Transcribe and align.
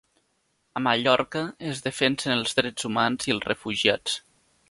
A 0.79 0.81
Mallorca 0.87 1.43
es 1.73 1.83
defensen 1.89 2.35
els 2.37 2.57
drets 2.61 2.89
humans 2.95 3.29
i 3.31 3.35
els 3.35 3.47
refugiats 3.53 4.17